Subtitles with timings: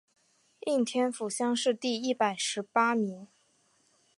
[0.61, 3.27] 应天府乡试第一百十八名。